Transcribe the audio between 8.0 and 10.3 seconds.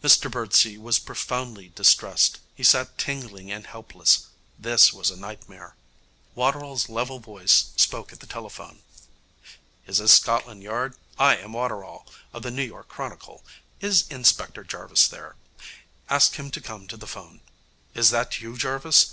at the telephone. 'Is this